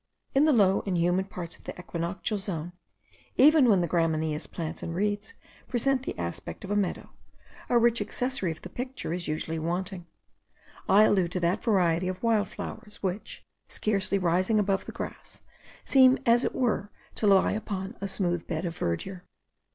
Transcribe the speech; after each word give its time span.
In 0.33 0.45
the 0.45 0.51
low 0.51 0.81
and 0.87 0.97
humid 0.97 1.29
parts 1.29 1.57
of 1.57 1.65
the 1.65 1.79
equinoctial 1.79 2.39
zone, 2.39 2.71
even 3.37 3.69
when 3.69 3.81
the 3.81 3.87
gramineous 3.87 4.47
plants 4.47 4.81
and 4.81 4.95
reeds 4.95 5.35
present 5.67 6.01
the 6.07 6.17
aspect 6.17 6.63
of 6.63 6.71
a 6.71 6.75
meadow, 6.75 7.11
a 7.69 7.77
rich 7.77 8.01
accessory 8.01 8.49
of 8.49 8.63
the 8.63 8.69
picture 8.69 9.13
is 9.13 9.27
usually 9.27 9.59
wanting; 9.59 10.07
I 10.89 11.03
allude 11.03 11.31
to 11.33 11.39
that 11.41 11.63
variety 11.63 12.07
of 12.07 12.23
wild 12.23 12.47
flowers, 12.49 12.95
which, 13.03 13.43
scarcely 13.67 14.17
rising 14.17 14.57
above 14.57 14.85
the 14.85 14.91
grass, 14.91 15.41
seem 15.85 16.17
as 16.25 16.43
it 16.43 16.55
were, 16.55 16.89
to 17.13 17.27
lie 17.27 17.51
upon 17.51 17.95
a 18.01 18.07
smooth 18.07 18.47
bed 18.47 18.65
of 18.65 18.75
verdure. 18.75 19.21